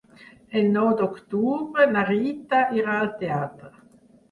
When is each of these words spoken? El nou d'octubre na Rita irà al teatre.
El 0.61 0.71
nou 0.77 0.89
d'octubre 1.01 1.87
na 1.93 2.05
Rita 2.09 2.65
irà 2.81 2.99
al 3.03 3.15
teatre. 3.23 3.73